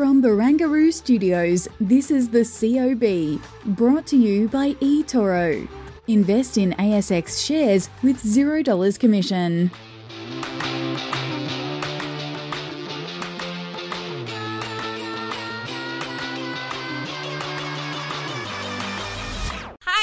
[0.00, 5.68] From Barangaroo Studios, this is the COB, brought to you by eToro.
[6.08, 9.70] Invest in ASX shares with $0 commission.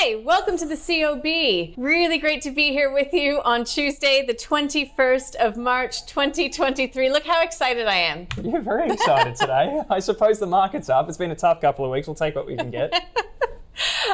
[0.07, 1.75] Hi, welcome to the COB.
[1.75, 7.09] Really great to be here with you on Tuesday, the 21st of March, 2023.
[7.09, 8.25] Look how excited I am.
[8.41, 9.81] You're very excited today.
[9.89, 11.09] I suppose the market's up.
[11.09, 12.07] It's been a tough couple of weeks.
[12.07, 12.93] We'll take what we can get.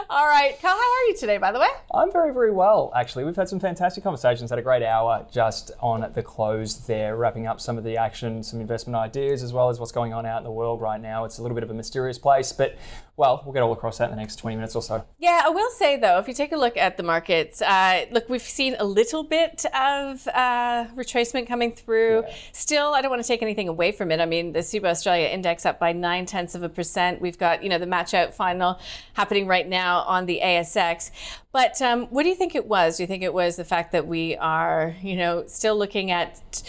[0.10, 1.68] All right, Kyle, how are you today, by the way?
[1.94, 3.24] I'm very, very well, actually.
[3.24, 7.48] We've had some fantastic conversations, had a great hour just on the close there, wrapping
[7.48, 10.40] up some of the action, some investment ideas, as well as what's going on out
[10.40, 11.26] in the world right now.
[11.26, 12.76] It's a little bit of a mysterious place, but
[13.16, 15.06] well, we'll get all across that in the next 20 minutes or so.
[15.20, 18.28] Yeah, I will say though, if you take a look at the markets, uh, look,
[18.28, 22.24] we've seen a little bit of uh, retracement coming through.
[22.28, 22.36] Yeah.
[22.54, 24.20] Still, I don't want to take anything away from it.
[24.20, 27.22] I mean, the Super Australia index up by nine tenths of a percent.
[27.22, 28.80] We've got, you know, the match out final
[29.14, 31.12] happening right now on the ASX.
[31.54, 32.98] But um, what do you think it was?
[32.98, 36.64] Do you think it was the fact that we are, you know, still looking at,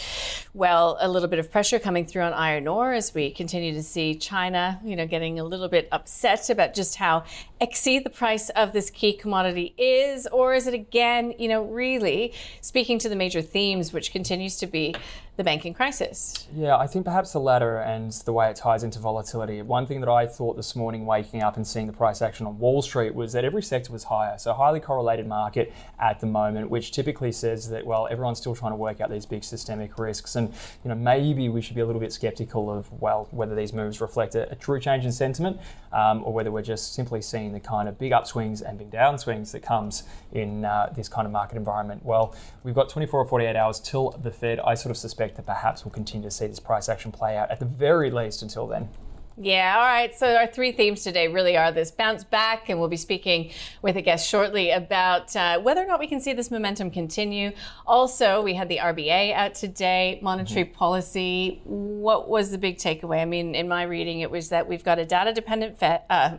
[0.53, 3.81] well, a little bit of pressure coming through on iron ore as we continue to
[3.81, 7.23] see China, you know, getting a little bit upset about just how
[7.59, 10.27] exceed the price of this key commodity is?
[10.27, 14.67] Or is it again, you know, really speaking to the major themes, which continues to
[14.67, 14.93] be
[15.37, 16.47] the banking crisis?
[16.55, 19.61] Yeah, I think perhaps the latter and the way it ties into volatility.
[19.61, 22.57] One thing that I thought this morning, waking up and seeing the price action on
[22.57, 24.37] Wall Street, was that every sector was higher.
[24.37, 28.71] So, highly correlated market at the moment, which typically says that, well, everyone's still trying
[28.71, 30.35] to work out these big systemic risks.
[30.35, 30.49] And,
[30.83, 34.01] you know, maybe we should be a little bit skeptical of, well, whether these moves
[34.01, 35.59] reflect a, a true change in sentiment
[35.91, 39.51] um, or whether we're just simply seeing the kind of big upswings and big downswings
[39.51, 40.03] that comes
[40.33, 42.03] in uh, this kind of market environment.
[42.05, 44.59] Well, we've got 24 or 48 hours till the Fed.
[44.59, 47.49] I sort of suspect that perhaps we'll continue to see this price action play out
[47.51, 48.89] at the very least until then.
[49.37, 50.15] Yeah, all right.
[50.15, 53.51] So, our three themes today really are this bounce back, and we'll be speaking
[53.81, 57.51] with a guest shortly about uh, whether or not we can see this momentum continue.
[57.85, 60.73] Also, we had the RBA out today, monetary Mm-hmm.
[60.73, 61.61] policy.
[61.65, 63.21] What was the big takeaway?
[63.21, 66.03] I mean, in my reading, it was that we've got a data dependent Fed.
[66.09, 66.37] Uh,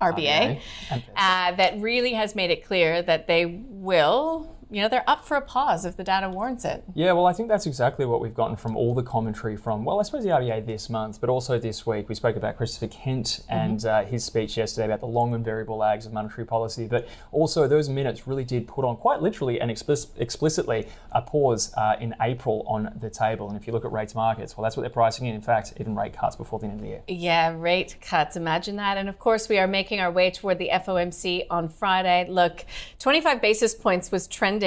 [0.00, 5.08] RBA, RBA uh, that really has made it clear that they will, you know, they're
[5.08, 6.84] up for a pause if the data warrants it.
[6.94, 9.98] Yeah, well, I think that's exactly what we've gotten from all the commentary from, well,
[9.98, 12.08] I suppose the RBA this month, but also this week.
[12.08, 15.78] We spoke about Christopher Kent and uh, his speech yesterday about the long and variable
[15.78, 19.70] lags of monetary policy, but also those minutes really did put on quite literally and
[19.70, 23.48] explic- explicitly a pause uh, in April on the table.
[23.48, 25.34] And if you look at rates markets, well, that's what they're pricing in.
[25.34, 27.02] In fact, even rate cuts before the end of the year.
[27.08, 28.36] Yeah, rate cuts.
[28.36, 28.98] Imagine that.
[28.98, 32.26] And of course, we are making our way toward the FOMC on Friday.
[32.28, 32.66] Look,
[32.98, 34.57] 25 basis points was trending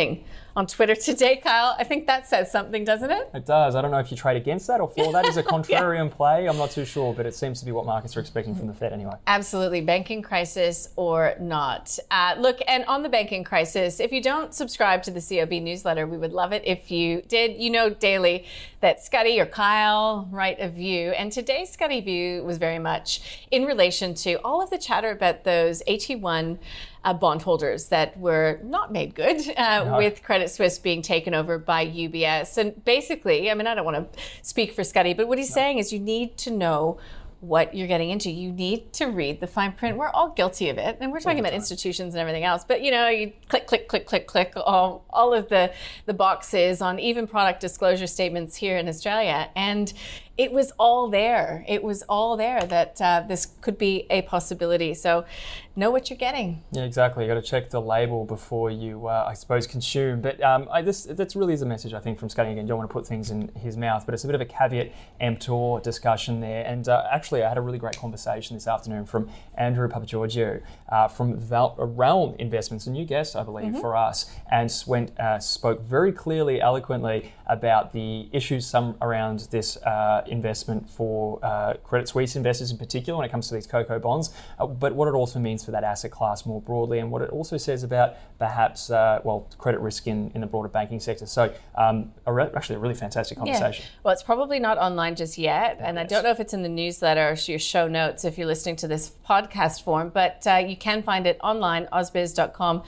[0.55, 1.75] on Twitter today, Kyle.
[1.77, 3.29] I think that says something, doesn't it?
[3.33, 3.75] It does.
[3.75, 5.25] I don't know if you trade against that or for that.
[5.25, 6.47] Is a contrarian play?
[6.47, 8.73] I'm not too sure, but it seems to be what markets are expecting from the
[8.73, 9.13] Fed anyway.
[9.27, 11.97] Absolutely, banking crisis or not.
[12.09, 16.05] Uh, look, and on the banking crisis, if you don't subscribe to the COB newsletter,
[16.05, 17.61] we would love it if you did.
[17.61, 18.45] You know daily
[18.81, 23.65] that Scotty or Kyle write a view, and today's Scotty view was very much in
[23.65, 26.57] relation to all of the chatter about those AT1
[27.03, 31.85] uh, bondholders that were not made good uh, with Credit Suisse being taken over by
[31.85, 32.57] UBS.
[32.57, 35.79] And basically, I mean, I don't want to speak for Scotty, but what he's saying
[35.79, 36.99] is you need to know
[37.41, 38.29] what you're getting into.
[38.29, 39.97] You need to read the fine print.
[39.97, 40.97] We're all guilty of it.
[41.01, 42.63] And we're talking about institutions and everything else.
[42.63, 45.73] But you know, you click, click, click, click, click, all, all of the,
[46.05, 49.49] the boxes on even product disclosure statements here in Australia.
[49.55, 49.91] And
[50.41, 51.63] it was all there.
[51.67, 54.95] It was all there that uh, this could be a possibility.
[54.95, 55.23] So
[55.75, 56.63] know what you're getting.
[56.71, 57.23] Yeah, exactly.
[57.23, 60.19] You got to check the label before you, uh, I suppose, consume.
[60.19, 62.65] But um, I, this that's really is a message I think from Scotty again.
[62.65, 64.91] Don't want to put things in his mouth, but it's a bit of a caveat
[65.19, 66.65] emptor discussion there.
[66.65, 71.07] And uh, actually, I had a really great conversation this afternoon from Andrew Papageorgiou uh,
[71.07, 75.81] from Val- Realm Investments, a new guest, I believe, for us, and went uh, spoke
[75.83, 82.35] very clearly, eloquently about the issues some around this uh, investment for uh, Credit Suisse
[82.35, 85.39] investors in particular when it comes to these CoCo bonds, uh, but what it also
[85.39, 89.19] means for that asset class more broadly, and what it also says about perhaps, uh,
[89.23, 91.25] well, credit risk in, in the broader banking sector.
[91.27, 93.83] So, um, a re- actually, a really fantastic conversation.
[93.85, 93.91] Yeah.
[94.03, 96.69] Well, it's probably not online just yet, and I don't know if it's in the
[96.69, 100.75] newsletter or your show notes if you're listening to this podcast form, but uh, you
[100.75, 102.81] can find it online, ausbiz.com.au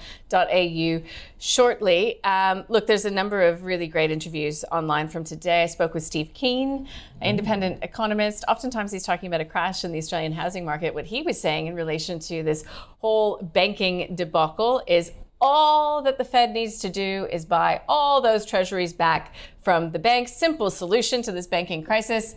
[1.39, 2.23] shortly.
[2.23, 5.63] Um, look, there's a number of really great interviews online from today.
[5.63, 6.87] I spoke with Steve Keen,
[7.23, 7.29] Mm-hmm.
[7.29, 8.43] independent economist.
[8.47, 10.93] Oftentimes he's talking about a crash in the Australian housing market.
[10.93, 12.63] What he was saying in relation to this
[12.99, 15.11] whole banking debacle is
[15.41, 19.99] all that the Fed needs to do is buy all those treasuries back from the
[19.99, 20.33] banks.
[20.33, 22.35] Simple solution to this banking crisis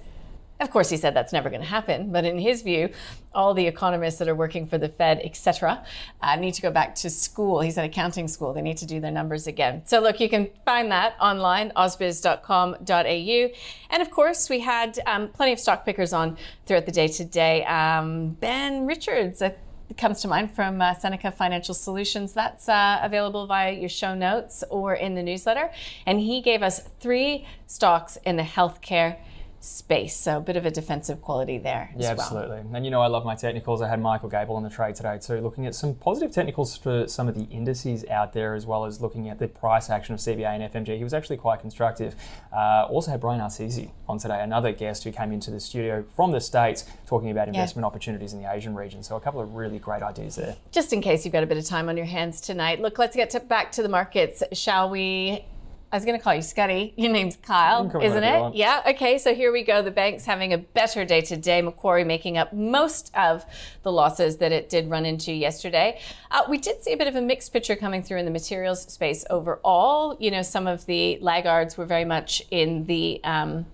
[0.61, 2.89] of course, he said that's never going to happen, but in his view,
[3.35, 5.85] all the economists that are working for the Fed, etc.,
[6.23, 7.61] uh, need to go back to school.
[7.61, 8.55] He's at accounting school.
[8.55, 9.83] They need to do their numbers again.
[9.85, 13.49] So, look, you can find that online, ausbiz.com.au.
[13.91, 17.65] And of course, we had um, plenty of stock pickers on throughout the day today.
[17.67, 19.51] Um, ben Richards, uh,
[19.97, 22.33] comes to mind from uh, Seneca Financial Solutions.
[22.33, 25.71] That's uh, available via your show notes or in the newsletter.
[26.07, 29.17] And he gave us three stocks in the healthcare
[29.67, 30.17] space.
[30.17, 31.91] So a bit of a defensive quality there.
[31.97, 32.21] Yeah, well.
[32.21, 32.63] absolutely.
[32.73, 33.83] And you know, I love my technicals.
[33.83, 37.09] I had Michael Gable on the trade today too, looking at some positive technicals for
[37.09, 40.21] some of the indices out there, as well as looking at the price action of
[40.21, 40.97] CBA and FMG.
[40.97, 42.15] He was actually quite constructive.
[42.53, 46.31] Uh, also had Brian Arcese on today, another guest who came into the studio from
[46.31, 47.87] the States talking about investment yeah.
[47.87, 49.03] opportunities in the Asian region.
[49.03, 50.57] So a couple of really great ideas there.
[50.71, 53.17] Just in case you've got a bit of time on your hands tonight, look, let's
[53.17, 55.45] get to, back to the markets, shall we?
[55.93, 56.93] I was going to call you Scotty.
[56.97, 58.55] Your name's Kyle, isn't it?
[58.55, 58.83] Yeah.
[58.89, 59.19] Okay.
[59.19, 59.83] So here we go.
[59.83, 61.63] The bank's having a better day today.
[61.63, 63.47] Macquarie making up most of
[63.85, 66.01] the losses that it did run into yesterday.
[66.33, 68.83] Uh, we did see a bit of a mixed picture coming through in the materials
[68.93, 70.17] space overall.
[70.19, 73.65] You know, some of the laggards were very much in the um,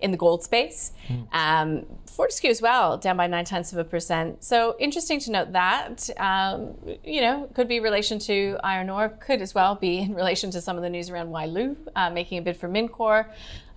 [0.00, 0.92] in the gold space.
[1.08, 1.34] Mm.
[1.34, 4.42] Um, Fortescue as well, down by nine tenths of a percent.
[4.42, 6.08] So interesting to note that.
[6.18, 6.74] Um,
[7.04, 10.60] you know, could be relation to iron ore, could as well be in relation to
[10.60, 13.26] some of the news around Wyloo uh, making a bid for Mincor.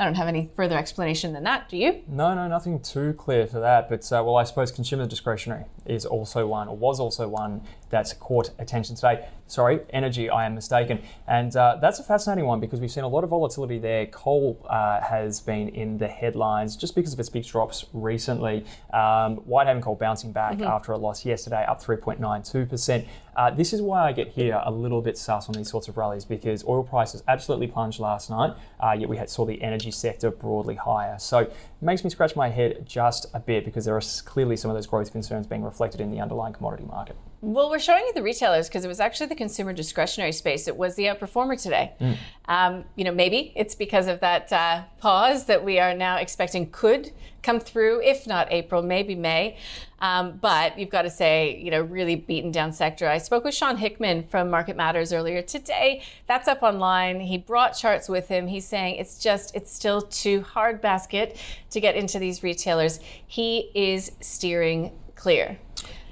[0.01, 1.69] I don't have any further explanation than that.
[1.69, 2.01] Do you?
[2.07, 3.87] No, no, nothing too clear for that.
[3.87, 7.61] But uh, well, I suppose consumer discretionary is also one, or was also one
[7.91, 9.27] that's caught attention today.
[9.45, 11.03] Sorry, energy, I am mistaken.
[11.27, 14.07] And uh, that's a fascinating one because we've seen a lot of volatility there.
[14.07, 18.65] Coal uh, has been in the headlines just because of its big drops recently.
[18.91, 20.63] Um, Whitehaven Coal bouncing back mm-hmm.
[20.63, 23.05] after a loss yesterday, up 3.92%.
[23.35, 25.95] Uh, this is why I get here a little bit sus on these sorts of
[25.95, 29.91] rallies because oil prices absolutely plunged last night, uh, yet we had, saw the energy
[29.91, 31.17] sector broadly higher.
[31.17, 34.69] So it makes me scratch my head just a bit because there are clearly some
[34.69, 37.15] of those growth concerns being reflected in the underlying commodity market.
[37.43, 40.67] Well, we're showing you the retailers because it was actually the consumer discretionary space.
[40.67, 41.91] It was the outperformer today.
[41.99, 42.17] Mm.
[42.45, 46.69] Um, you know, maybe it's because of that uh, pause that we are now expecting
[46.69, 47.11] could
[47.41, 49.57] come through, if not April, maybe May.
[49.97, 53.07] Um, but you've got to say, you know, really beaten down sector.
[53.07, 56.03] I spoke with Sean Hickman from Market Matters earlier today.
[56.27, 57.19] That's up online.
[57.19, 58.45] He brought charts with him.
[58.45, 61.37] He's saying it's just, it's still too hard basket
[61.71, 62.99] to get into these retailers.
[63.25, 65.57] He is steering clear.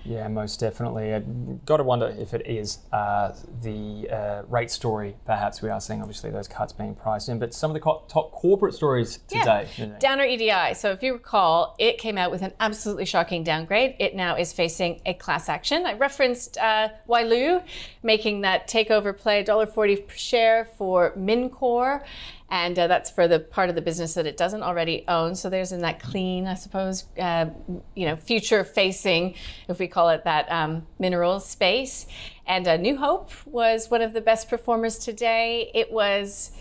[0.06, 1.14] Yeah, most definitely.
[1.14, 1.20] I
[1.66, 5.16] got to wonder if it is uh, the uh, rate story.
[5.26, 8.04] Perhaps we are seeing obviously those cuts being priced in, but some of the co-
[8.08, 9.68] top corporate stories today.
[9.78, 9.98] Yeah.
[10.00, 10.74] Downer EDI.
[10.74, 13.96] So if you recall, it came out with an absolutely shocking downgrade.
[14.00, 15.86] It now is facing a class action.
[15.86, 17.64] I referenced uh, Wyloo
[18.02, 22.04] making that takeover play, $1.40 per share for Mincor
[22.52, 25.36] and uh, that's for the part of the business that it doesn't already own.
[25.36, 27.48] So there's in that clean, I suppose, uh,
[27.96, 29.36] you know, future-facing,
[29.68, 32.08] if we call it that, um, mineral space.
[32.48, 35.72] And uh, New Hope was one of the best performers today.
[35.74, 36.52] It was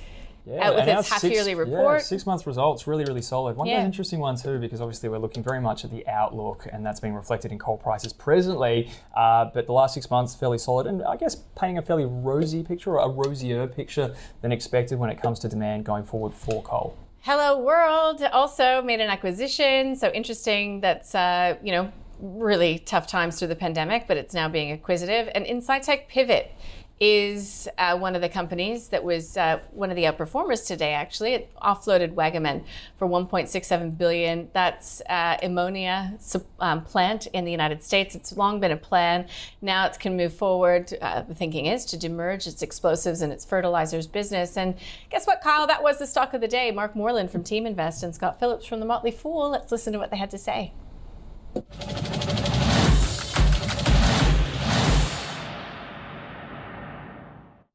[0.48, 1.98] yeah, out with its half yearly report.
[1.98, 3.56] Yeah, six month results, really, really solid.
[3.56, 3.84] One yeah.
[3.84, 7.14] interesting ones too, because obviously we're looking very much at the outlook, and that's being
[7.14, 8.90] reflected in coal prices presently.
[9.16, 12.62] Uh, but the last six months, fairly solid, and I guess painting a fairly rosy
[12.62, 16.62] picture, or a rosier picture than expected when it comes to demand going forward for
[16.62, 16.96] coal.
[17.20, 19.96] Hello World also made an acquisition.
[19.96, 20.80] So interesting.
[20.80, 25.28] That's uh, you know really tough times through the pandemic, but it's now being acquisitive.
[25.34, 26.52] And Incitec Pivot
[27.00, 30.92] is uh, one of the companies that was uh, one of the outperformers today.
[30.92, 32.64] Actually, it offloaded Waggaman
[32.96, 34.48] for 1.67 billion.
[34.52, 36.18] That's uh, ammonia
[36.60, 38.14] um, plant in the United States.
[38.14, 39.26] It's long been a plan.
[39.62, 40.92] Now it can move forward.
[41.00, 44.56] Uh, the thinking is to demerge its explosives and its fertilizers business.
[44.56, 44.74] And
[45.10, 45.66] guess what, Kyle?
[45.66, 46.70] That was the stock of the day.
[46.70, 49.50] Mark Moreland from Team Invest and Scott Phillips from the Motley Fool.
[49.50, 50.72] Let's listen to what they had to say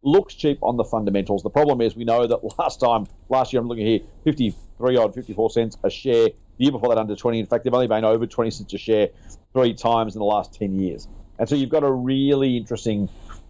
[0.04, 1.44] looks cheap on the fundamentals.
[1.44, 5.14] The problem is we know that last time, last year, I'm looking here, 53 odd,
[5.14, 7.40] 54 cents a share The year before that, under 20.
[7.40, 9.10] In fact, they've only been over 20 cents a share
[9.54, 11.08] three times in the last 10 years.
[11.40, 13.10] And so you've got a really interesting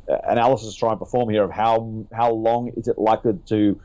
[0.09, 3.79] uh, analysis to try and perform here of how how long is it likely to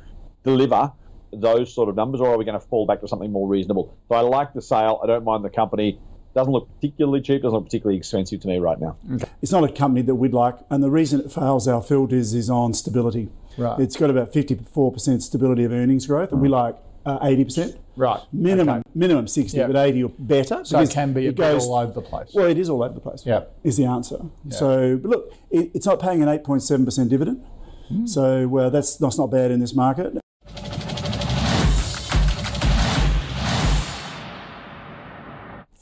[0.45, 0.93] deliver
[1.33, 3.97] those sort of numbers, or are we going to fall back to something more reasonable?
[4.09, 5.01] So I like the sale.
[5.03, 6.01] I don't mind the company.
[6.39, 7.43] Doesn't look particularly cheap.
[7.43, 8.97] Doesn't look particularly expensive to me right now.
[9.43, 12.49] It's not a company that we'd like, and the reason it fails our filters is
[12.49, 13.29] on stability.
[13.57, 13.81] Right.
[13.81, 17.77] It's got about 54% stability of earnings growth, and we like uh, 80%.
[17.97, 18.21] Right.
[18.33, 18.83] Minimum, Okay.
[18.95, 19.67] minimum 60, Yeah.
[19.67, 20.65] but 80 or better.
[20.65, 22.31] So it can be it goes- all over the place.
[22.33, 23.27] Well, it is all over the place.
[23.27, 23.45] Yeah.
[23.65, 24.19] Is the answer.
[24.51, 27.45] So, but look, it, it's not paying an 8.7% dividend.
[27.89, 28.07] Hmm.
[28.07, 30.19] So uh, that's, that's not bad in this market.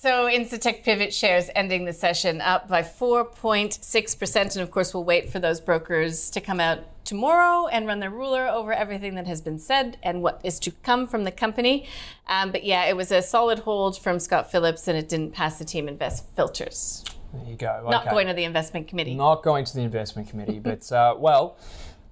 [0.06, 4.36] So Incitec Pivot shares ending the session up by 4.6%.
[4.36, 8.10] And of course, we'll wait for those brokers to come out tomorrow and run their
[8.10, 11.88] ruler over everything that has been said and what is to come from the company.
[12.28, 15.58] Um, but yeah, it was a solid hold from Scott Phillips and it didn't pass
[15.58, 17.02] the team invest filters.
[17.32, 17.88] There you go.
[17.90, 18.12] Not Okay.
[18.12, 19.16] going to the investment committee.
[19.16, 21.56] Not going to the investment committee, but uh, well,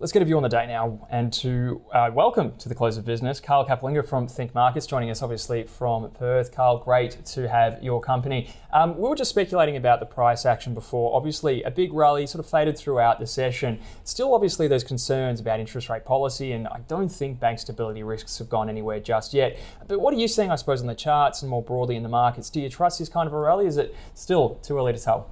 [0.01, 2.97] let's get a view on the day now and to uh, welcome to the close
[2.97, 6.53] of business, Carl Capolingua from Think Markets, joining us obviously from Perth.
[6.53, 8.51] Carl, great to have your company.
[8.73, 11.15] Um, we were just speculating about the price action before.
[11.17, 13.81] Obviously, a big rally sort of faded throughout the session.
[14.03, 18.39] Still, obviously, there's concerns about interest rate policy, and I don't think bank stability risks
[18.39, 19.59] have gone anywhere just yet.
[19.87, 22.09] But what are you seeing, I suppose, on the charts and more broadly in the
[22.09, 22.51] markets?
[22.51, 23.67] Do you trust this kind of a rally?
[23.67, 25.31] Is it still too early to tell?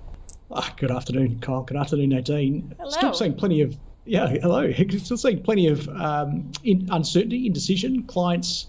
[0.53, 1.63] Ah, good afternoon, Carl.
[1.63, 2.75] Good afternoon, Nadine.
[2.79, 2.91] Hello.
[2.91, 4.29] Still seeing plenty of yeah.
[4.29, 4.71] Hello.
[4.99, 8.05] Still seeing plenty of um, in, uncertainty, indecision.
[8.05, 8.67] Clients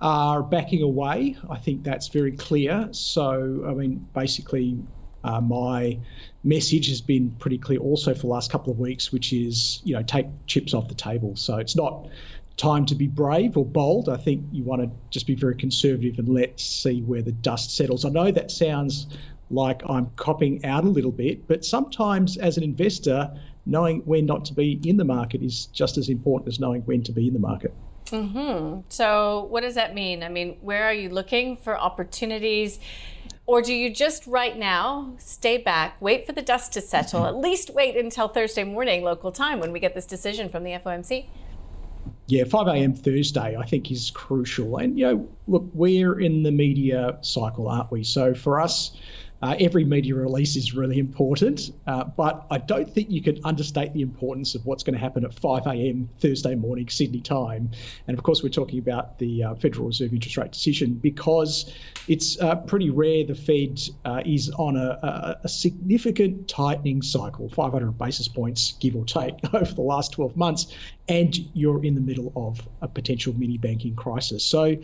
[0.00, 1.36] are backing away.
[1.48, 2.88] I think that's very clear.
[2.92, 4.84] So, I mean, basically,
[5.24, 6.00] uh, my
[6.44, 9.94] message has been pretty clear also for the last couple of weeks, which is you
[9.94, 11.36] know take chips off the table.
[11.36, 12.08] So it's not
[12.56, 14.08] time to be brave or bold.
[14.08, 17.76] I think you want to just be very conservative and let's see where the dust
[17.76, 18.04] settles.
[18.04, 19.06] I know that sounds
[19.50, 24.44] like I'm copping out a little bit, but sometimes as an investor, knowing when not
[24.46, 27.34] to be in the market is just as important as knowing when to be in
[27.34, 27.74] the market.
[28.06, 28.82] Mm-hmm.
[28.88, 30.22] So, what does that mean?
[30.22, 32.78] I mean, where are you looking for opportunities?
[33.46, 37.36] Or do you just right now stay back, wait for the dust to settle, at
[37.36, 41.26] least wait until Thursday morning local time when we get this decision from the FOMC?
[42.26, 42.92] Yeah, 5 a.m.
[42.92, 44.78] Thursday, I think, is crucial.
[44.78, 48.02] And, you know, look, we're in the media cycle, aren't we?
[48.02, 48.90] So for us,
[49.42, 53.92] uh, every media release is really important, uh, but I don't think you can understate
[53.92, 56.08] the importance of what's going to happen at 5 a.m.
[56.20, 57.70] Thursday morning Sydney time.
[58.06, 61.72] And of course, we're talking about the uh, Federal Reserve interest rate decision because
[62.08, 67.48] it's uh, pretty rare the Fed uh, is on a, a, a significant tightening cycle,
[67.50, 70.74] 500 basis points, give or take, over the last 12 months,
[71.08, 74.44] and you're in the middle of a potential mini banking crisis.
[74.44, 74.76] So,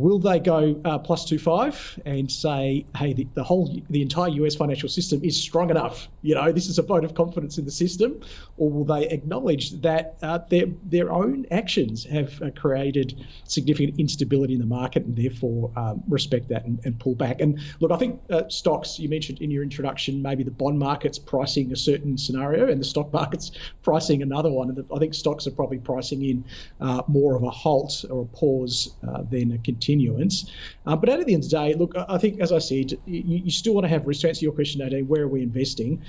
[0.00, 4.28] Will they go uh, plus two five and say, hey, the, the whole, the entire
[4.28, 6.08] US financial system is strong enough?
[6.22, 8.20] You know, this is a vote of confidence in the system,
[8.56, 14.54] or will they acknowledge that uh, their their own actions have uh, created significant instability
[14.54, 17.40] in the market and therefore um, respect that and, and pull back?
[17.40, 21.18] And look, I think uh, stocks you mentioned in your introduction, maybe the bond market's
[21.18, 23.52] pricing a certain scenario and the stock market's
[23.82, 24.70] pricing another one.
[24.70, 26.44] And I think stocks are probably pricing in
[26.80, 29.58] uh, more of a halt or a pause uh, than a
[29.90, 30.50] continuance.
[30.86, 33.38] Uh, but at the end of the day, look, I think, as I said, you,
[33.44, 34.22] you still want to have risk.
[34.22, 36.02] To answer your question, Nadine, where are we investing?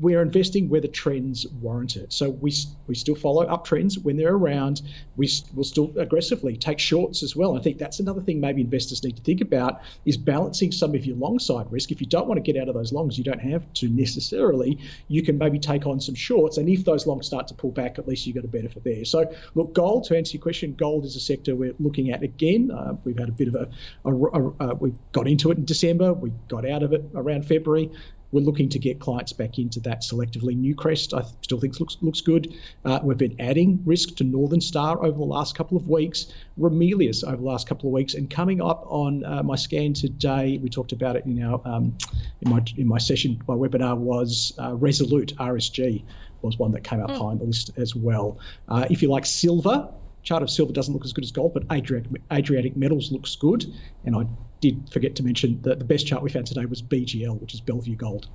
[0.00, 2.12] We're investing where the trends warrant it.
[2.12, 2.52] So we,
[2.86, 4.82] we still follow uptrends when they're around.
[5.16, 7.56] We will still aggressively take shorts as well.
[7.56, 11.04] I think that's another thing maybe investors need to think about is balancing some of
[11.04, 11.90] your long side risk.
[11.90, 14.78] If you don't want to get out of those longs, you don't have to necessarily.
[15.08, 17.98] You can maybe take on some shorts, and if those longs start to pull back,
[17.98, 19.04] at least you got a benefit there.
[19.04, 20.04] So look, gold.
[20.04, 22.70] To answer your question, gold is a sector we're looking at again.
[22.70, 23.68] Uh, we've had a bit of a,
[24.04, 26.12] a, a, a we got into it in December.
[26.12, 27.90] We got out of it around February.
[28.32, 30.60] We're looking to get clients back into that selectively.
[30.60, 32.52] Newcrest, I still think looks looks good.
[32.84, 36.26] Uh, we've been adding risk to Northern Star over the last couple of weeks.
[36.58, 40.58] Ramelius over the last couple of weeks, and coming up on uh, my scan today,
[40.60, 41.96] we talked about it in our um,
[42.40, 46.02] in my in my session, my webinar was uh, Resolute RSG
[46.42, 48.38] was one that came up high on the list as well.
[48.68, 49.88] Uh, if you like silver,
[50.24, 53.64] chart of silver doesn't look as good as gold, but Adriatic, Adriatic Metals looks good.
[54.04, 54.24] And I
[54.60, 57.60] did forget to mention that the best chart we found today was BGL, which is
[57.60, 58.28] Bellevue Gold.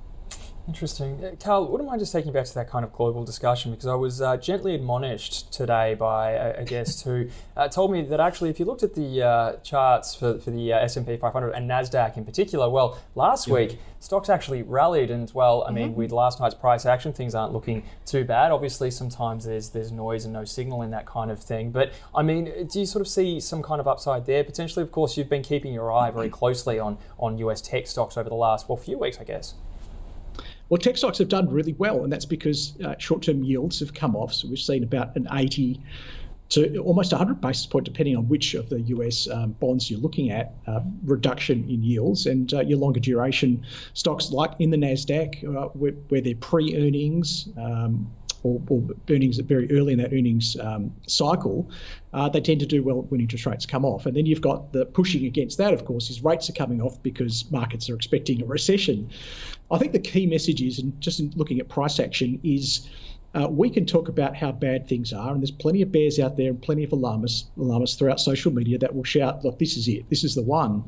[0.70, 1.24] Interesting.
[1.24, 3.88] Uh, Carl, wouldn't mind just taking you back to that kind of global discussion because
[3.88, 8.20] I was uh, gently admonished today by a, a guest who uh, told me that
[8.20, 11.68] actually, if you looked at the uh, charts for, for the uh, S&P 500 and
[11.68, 13.54] Nasdaq in particular, well, last yeah.
[13.54, 15.96] week stocks actually rallied, and well, I mean, mm-hmm.
[15.96, 18.52] with last night's price action, things aren't looking too bad.
[18.52, 21.72] Obviously, sometimes there's there's noise and no signal in that kind of thing.
[21.72, 24.84] But I mean, do you sort of see some kind of upside there potentially?
[24.84, 28.28] Of course, you've been keeping your eye very closely on on US tech stocks over
[28.28, 29.54] the last well few weeks, I guess.
[30.70, 34.14] Well, tech stocks have done really well, and that's because uh, short-term yields have come
[34.14, 34.32] off.
[34.32, 35.82] So we've seen about an 80
[36.50, 40.30] to almost 100 basis point, depending on which of the US um, bonds you're looking
[40.30, 42.26] at, uh, reduction in yields.
[42.26, 46.76] And uh, your longer duration stocks, like in the NASDAQ, uh, where, where, they're pre
[46.76, 48.12] earnings um,
[48.42, 51.70] or, or, earnings very early in that earnings um, cycle,
[52.12, 54.06] uh, they tend to do well when interest rates come off.
[54.06, 57.02] And then you've got the pushing against that, of course, is rates are coming off
[57.02, 59.10] because markets are expecting a recession.
[59.70, 62.88] I think the key message is, and just looking at price action, is
[63.32, 66.36] uh, we can talk about how bad things are, and there's plenty of bears out
[66.36, 69.86] there and plenty of alarmists, alarmists throughout social media that will shout, "Look, this is
[69.86, 70.10] it.
[70.10, 70.84] This is the one."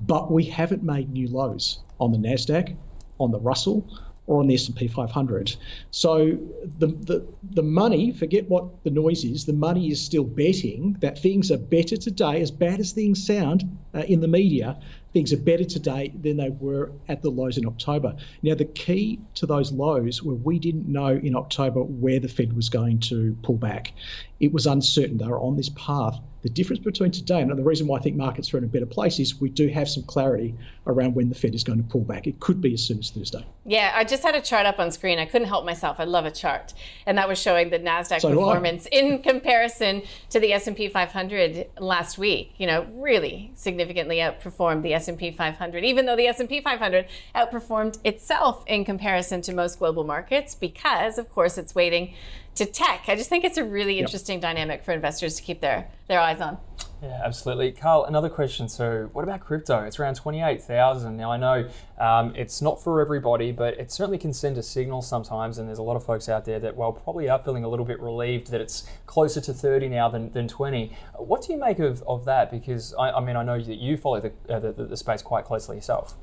[0.00, 2.74] But we haven't made new lows on the Nasdaq,
[3.20, 3.86] on the Russell,
[4.26, 5.56] or on the S&P 500.
[5.90, 6.38] So
[6.78, 11.18] the, the the money, forget what the noise is, the money is still betting that
[11.18, 14.78] things are better today, as bad as things sound uh, in the media,
[15.12, 18.16] things are better today than they were at the lows in October.
[18.42, 22.54] Now, the key to those lows were we didn't know in October where the Fed
[22.54, 23.92] was going to pull back.
[24.40, 25.18] It was uncertain.
[25.18, 26.18] They were on this path.
[26.42, 28.86] The difference between today and the reason why I think markets are in a better
[28.86, 30.56] place is we do have some clarity
[30.88, 32.26] around when the Fed is going to pull back.
[32.26, 33.46] It could be as soon as Thursday.
[33.64, 35.20] Yeah, I just had a chart up on screen.
[35.20, 36.00] I couldn't help myself.
[36.00, 36.74] I love a chart,
[37.06, 42.18] and that was showing the Nasdaq so performance in comparison to the S&P 500 last
[42.18, 42.54] week.
[42.56, 48.64] You know, really significantly outperformed the S&P 500, even though the S&P 500 outperformed itself
[48.66, 52.14] in comparison to most global markets because, of course, it's waiting
[52.54, 53.04] to tech.
[53.08, 54.02] I just think it's a really yep.
[54.02, 56.58] interesting dynamic for investors to keep their, their eyes on.
[57.02, 57.72] Yeah, absolutely.
[57.72, 58.68] Carl, another question.
[58.68, 59.82] So, what about crypto?
[59.82, 61.16] It's around 28,000.
[61.16, 61.68] Now, I know
[61.98, 65.58] um, it's not for everybody, but it certainly can send a signal sometimes.
[65.58, 67.84] And there's a lot of folks out there that, well, probably are feeling a little
[67.84, 70.96] bit relieved that it's closer to 30 now than, than 20.
[71.16, 72.52] What do you make of, of that?
[72.52, 75.44] Because, I, I mean, I know that you follow the, uh, the, the space quite
[75.44, 76.14] closely yourself.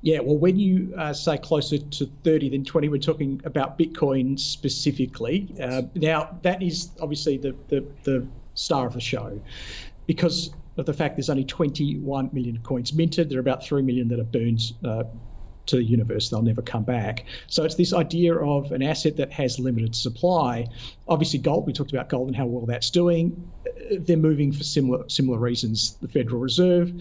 [0.00, 4.40] Yeah, well, when you uh, say closer to 30 than 20, we're talking about Bitcoin
[4.40, 5.54] specifically.
[5.60, 9.40] Uh, now, that is obviously the, the, the star of the show
[10.06, 13.30] because of the fact there's only 21 million coins minted.
[13.30, 15.04] There are about 3 million that are burned uh,
[15.66, 16.28] to the universe.
[16.28, 17.24] They'll never come back.
[17.46, 20.68] So it's this idea of an asset that has limited supply.
[21.08, 21.66] Obviously, gold.
[21.66, 23.52] We talked about gold and how well that's doing.
[23.90, 25.96] They're moving for similar similar reasons.
[25.96, 26.92] The Federal Reserve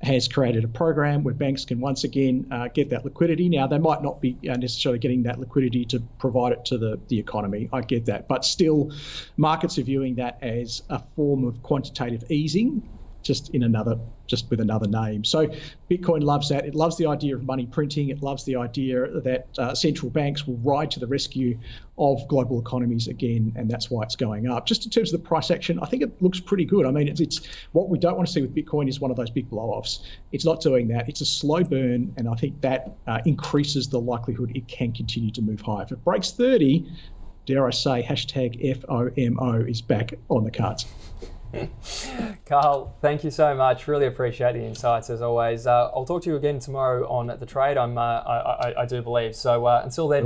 [0.00, 3.48] has created a program where banks can once again uh, get that liquidity.
[3.48, 7.00] Now they might not be uh, necessarily getting that liquidity to provide it to the
[7.08, 7.68] the economy.
[7.72, 8.92] I get that, but still,
[9.36, 12.88] markets are viewing that as a form of quantitative easing
[13.22, 15.24] just in another just with another name.
[15.24, 15.48] So
[15.90, 16.64] Bitcoin loves that.
[16.64, 18.08] It loves the idea of money printing.
[18.08, 21.58] It loves the idea that uh, central banks will ride to the rescue
[21.98, 24.66] of global economies again, and that's why it's going up.
[24.66, 26.86] Just in terms of the price action, I think it looks pretty good.
[26.86, 29.16] I mean, it's, it's what we don't want to see with Bitcoin is one of
[29.16, 30.02] those big blow-offs.
[30.32, 31.08] It's not doing that.
[31.08, 35.30] It's a slow burn, and I think that uh, increases the likelihood it can continue
[35.32, 35.82] to move higher.
[35.82, 36.90] If it breaks 30,
[37.46, 40.86] dare I say, hashtag FOMO is back on the cards.
[42.46, 43.88] Carl, thank you so much.
[43.88, 45.66] Really appreciate the insights as always.
[45.66, 47.76] Uh, I'll talk to you again tomorrow on the trade.
[47.76, 49.36] I'm, uh, I, I, I, do believe.
[49.36, 50.24] So uh, until then,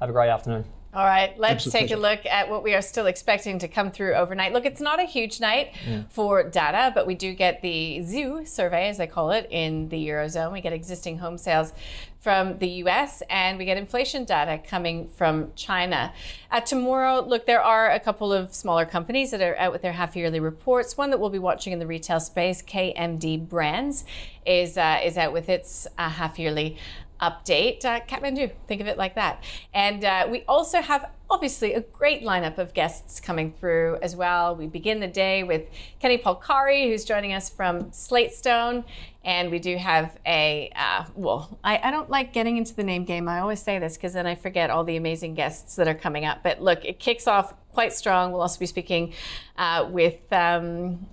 [0.00, 0.64] have a great afternoon.
[0.98, 1.94] All right, let's Absolute take pleasure.
[1.94, 4.52] a look at what we are still expecting to come through overnight.
[4.52, 6.02] Look, it's not a huge night yeah.
[6.10, 10.08] for data, but we do get the ZEW survey, as they call it, in the
[10.08, 10.52] Eurozone.
[10.52, 11.72] We get existing home sales
[12.18, 16.12] from the US and we get inflation data coming from China.
[16.50, 19.92] Uh, tomorrow, look, there are a couple of smaller companies that are out with their
[19.92, 20.96] half yearly reports.
[20.96, 24.04] One that we'll be watching in the retail space, KMD Brands,
[24.44, 26.76] is, uh, is out with its uh, half yearly
[27.20, 27.84] update.
[27.84, 29.42] Uh, Kathmandu, think of it like that.
[29.74, 34.56] And uh, we also have obviously a great lineup of guests coming through as well.
[34.56, 35.62] We begin the day with
[36.00, 38.84] Kenny Polcari, who's joining us from Slatestone.
[39.24, 43.04] And we do have a, uh, well, I, I, don't like getting into the name
[43.04, 43.28] game.
[43.28, 46.24] I always say this because then I forget all the amazing guests that are coming
[46.24, 46.42] up.
[46.42, 48.32] But look, it kicks off quite strong.
[48.32, 49.12] We'll also be speaking
[49.58, 51.06] uh, with um,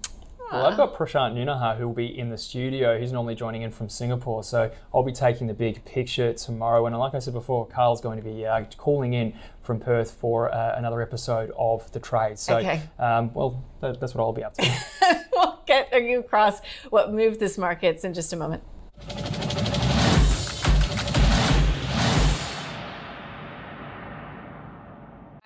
[0.51, 2.99] well, I've got Prashant Newnaha who will be in the studio.
[2.99, 6.85] He's normally joining in from Singapore, so I'll be taking the big picture tomorrow.
[6.85, 10.53] And like I said before, Carl's going to be uh, calling in from Perth for
[10.53, 12.37] uh, another episode of The Trade.
[12.37, 12.81] So, okay.
[12.99, 15.25] um, well, that, that's what I'll be up to.
[15.33, 18.63] we'll get you across what moved this markets in just a moment.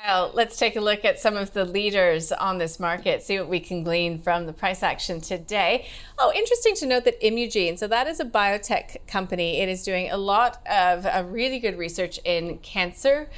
[0.09, 3.47] Well, let's take a look at some of the leaders on this market, see what
[3.47, 5.85] we can glean from the price action today.
[6.17, 9.59] Oh, interesting to note that Imugene, so that is a biotech company.
[9.59, 13.29] It is doing a lot of uh, really good research in cancer.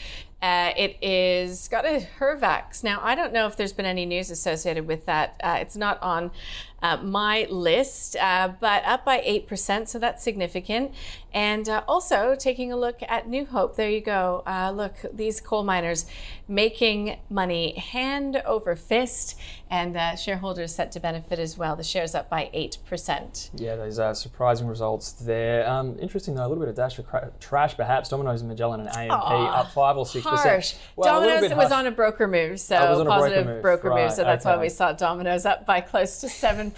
[0.42, 2.86] Uh, it is got a HER-Vaxx.
[2.86, 5.42] Now, I don't know if there's been any news associated with that.
[5.44, 6.32] Uh, it's not on
[6.82, 10.92] uh, my list, uh, but up by 8%, so that's significant.
[11.34, 13.76] And uh, also taking a look at New Hope.
[13.76, 14.44] There you go.
[14.46, 16.06] Uh, look, these coal miners
[16.48, 19.40] making money hand over fist,
[19.70, 21.78] and uh, shareholders set to benefit as well.
[21.78, 23.52] The shares up by 8%.
[23.56, 25.70] Yeah, those are surprising results there.
[25.70, 28.10] Um, interesting though, a little bit of dash for cra- trash perhaps.
[28.10, 30.22] Domino's and Magellan and AMP up 5 or 6%.
[30.22, 30.74] Harsh.
[30.98, 34.12] Well, Domino's was on a broker move, so positive broker move, broker right, move.
[34.12, 34.56] So that's okay.
[34.56, 36.71] why we saw Domino's up by close to 7%.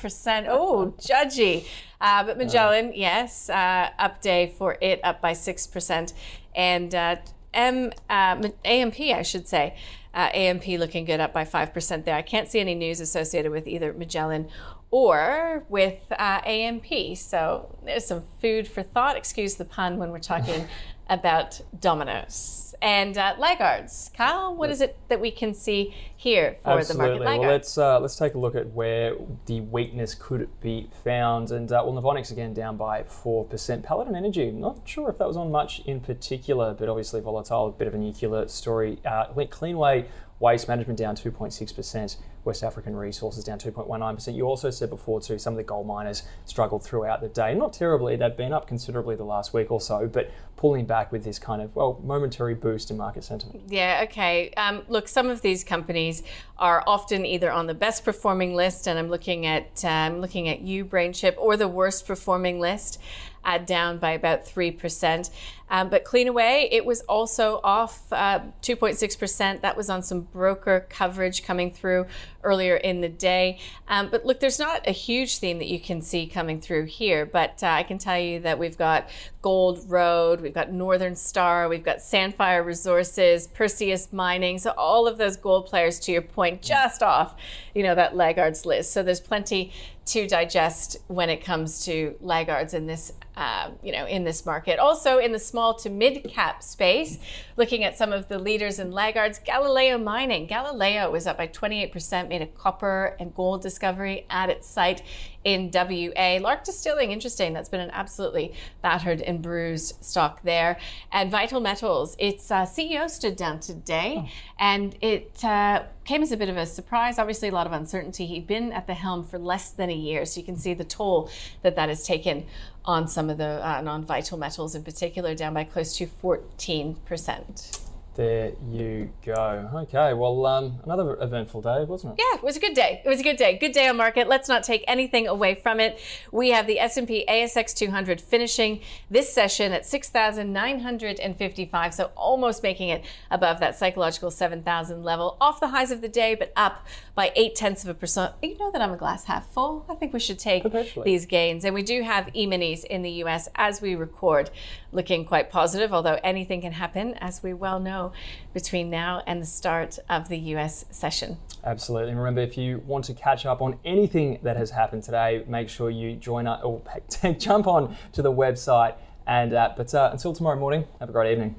[0.49, 1.65] Oh, judgy.
[2.01, 6.13] Uh, but Magellan, yes, uh, up day for it, up by 6%.
[6.55, 7.15] And uh,
[7.53, 9.75] M, uh, AMP, I should say,
[10.13, 12.15] uh, AMP looking good, up by 5% there.
[12.15, 14.49] I can't see any news associated with either Magellan
[14.91, 17.17] or with uh, AMP.
[17.17, 19.17] So there's some food for thought.
[19.17, 20.67] Excuse the pun when we're talking
[21.09, 22.62] about Domino's.
[22.83, 24.11] And uh, laggards.
[24.13, 26.93] Kyle, what is it that we can see here for Absolutely.
[26.93, 27.51] the market Well, laggard?
[27.53, 29.15] let's uh, let's take a look at where
[29.45, 31.51] the weakness could be found.
[31.51, 33.83] And uh, well, Novonix again down by four percent.
[33.83, 37.71] Paladin Energy, not sure if that was on much in particular, but obviously volatile, a
[37.71, 38.99] bit of a nuclear story.
[39.05, 40.05] Uh, went Cleanaway
[40.43, 44.35] Waste Management down 2.6%, West African Resources down 2.19%.
[44.35, 47.55] You also said before, too, some of the gold miners struggled throughout the day.
[47.55, 51.23] Not terribly, they've been up considerably the last week or so, but pulling back with
[51.23, 53.63] this kind of, well, momentary boost in market sentiment.
[53.69, 54.51] Yeah, okay.
[54.57, 56.23] Um, look, some of these companies
[56.57, 60.59] are often either on the best performing list, and I'm looking at um, looking at
[60.59, 62.99] you, BrainChip, or the worst performing list,
[63.45, 65.29] uh, down by about three percent.
[65.69, 69.61] Um, but Cleanaway, it was also off uh, 2.6%.
[69.61, 72.05] That was on some broker coverage coming through
[72.43, 73.59] earlier in the day.
[73.87, 77.25] Um, but look, there's not a huge theme that you can see coming through here,
[77.25, 79.09] but uh, I can tell you that we've got
[79.41, 84.59] Gold Road, we've got Northern Star, we've got Sandfire Resources, Perseus Mining.
[84.59, 87.35] So all of those gold players, to your point, just off,
[87.73, 88.91] you know, that laggards list.
[88.91, 89.71] So there's plenty
[90.05, 94.79] to digest when it comes to laggards in this, uh, you know, in this market.
[94.79, 97.19] Also in the small to mid cap space,
[97.57, 100.47] looking at some of the leaders and laggards, Galileo Mining.
[100.47, 105.03] Galileo was up by 28%, made a copper and gold discovery at its site
[105.43, 106.39] in WA.
[106.41, 107.53] Lark Distilling, interesting.
[107.53, 110.77] That's been an absolutely battered and bruised stock there.
[111.11, 116.37] And Vital Metals, its uh, CEO stood down today, and it uh, came as a
[116.37, 117.19] bit of a surprise.
[117.19, 118.25] Obviously, a lot of uncertainty.
[118.25, 120.83] He'd been at the helm for less than a year, so you can see the
[120.83, 121.29] toll
[121.61, 122.45] that that has taken
[122.85, 127.92] on some of the uh, non-vital metals in particular, down by close to 14%.
[128.15, 129.71] There you go.
[129.73, 132.23] Okay, well, um, another eventful day, wasn't it?
[132.23, 133.01] Yeah, it was a good day.
[133.03, 133.57] It was a good day.
[133.57, 134.27] Good day on market.
[134.27, 135.99] Let's not take anything away from it.
[136.31, 143.03] We have the S&P ASX 200 finishing this session at 6,955, so almost making it
[143.31, 147.55] above that psychological 7,000 level, off the highs of the day, but up by eight
[147.55, 148.33] tenths of a percent.
[148.43, 149.87] You know that I'm a glass half full.
[149.89, 150.63] I think we should take
[151.03, 154.51] these gains, and we do have e-minis in the US as we record,
[154.93, 155.93] looking quite positive.
[155.93, 158.13] Although anything can happen, as we well know,
[158.53, 161.37] between now and the start of the US session.
[161.63, 162.11] Absolutely.
[162.11, 165.69] And remember, if you want to catch up on anything that has happened today, make
[165.69, 166.81] sure you join us or
[167.37, 168.95] jump on to the website.
[169.25, 171.55] And uh, but uh, until tomorrow morning, have a great evening.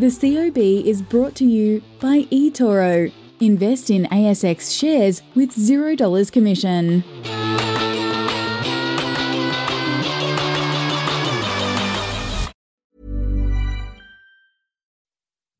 [0.00, 3.12] The COB is brought to you by eToro.
[3.40, 7.04] Invest in ASX shares with $0 commission.